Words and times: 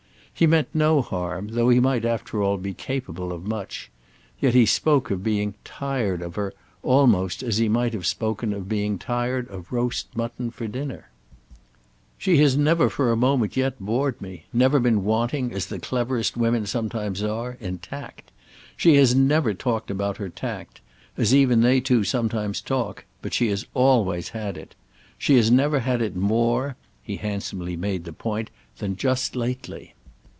He 0.33 0.47
meant 0.47 0.69
no 0.73 1.03
harm, 1.03 1.49
though 1.49 1.69
he 1.69 1.79
might 1.79 2.03
after 2.03 2.41
all 2.41 2.57
be 2.57 2.73
capable 2.73 3.31
of 3.31 3.45
much; 3.45 3.91
yet 4.39 4.55
he 4.55 4.65
spoke 4.65 5.11
of 5.11 5.23
being 5.23 5.53
"tired" 5.63 6.23
of 6.23 6.33
her 6.33 6.51
almost 6.81 7.43
as 7.43 7.59
he 7.59 7.69
might 7.69 7.93
have 7.93 8.07
spoken 8.07 8.51
of 8.51 8.67
being 8.67 8.97
tired 8.97 9.47
of 9.49 9.71
roast 9.71 10.17
mutton 10.17 10.49
for 10.49 10.65
dinner. 10.67 11.11
"She 12.17 12.37
has 12.37 12.57
never 12.57 12.89
for 12.89 13.11
a 13.11 13.15
moment 13.15 13.55
yet 13.55 13.79
bored 13.79 14.19
me—never 14.19 14.79
been 14.79 15.03
wanting, 15.03 15.53
as 15.53 15.67
the 15.67 15.77
cleverest 15.79 16.35
women 16.35 16.65
sometimes 16.65 17.21
are, 17.21 17.55
in 17.59 17.77
tact. 17.77 18.31
She 18.75 18.95
has 18.95 19.13
never 19.13 19.53
talked 19.53 19.91
about 19.91 20.17
her 20.17 20.29
tact—as 20.29 21.35
even 21.35 21.61
they 21.61 21.81
too 21.81 22.03
sometimes 22.03 22.61
talk; 22.61 23.05
but 23.21 23.35
she 23.35 23.49
has 23.49 23.67
always 23.75 24.29
had 24.29 24.57
it. 24.57 24.73
She 25.19 25.35
has 25.35 25.51
never 25.51 25.81
had 25.81 26.01
it 26.01 26.15
more"—he 26.15 27.17
handsomely 27.17 27.75
made 27.77 28.05
the 28.05 28.13
point—"than 28.13 28.95
just 28.95 29.35
lately." 29.35 29.93